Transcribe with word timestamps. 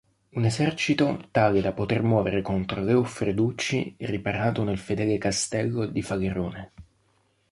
Un 0.39 0.45
esercito 0.45 1.07
tale 1.29 1.61
da 1.61 1.73
poter 1.73 2.01
muovere 2.01 2.41
contro 2.41 2.81
l'Euffreducci 2.81 3.97
riparato 3.99 4.63
nel 4.63 4.79
fedele 4.79 5.19
castello 5.19 5.85
di 5.85 6.01
Falerone. 6.01 6.71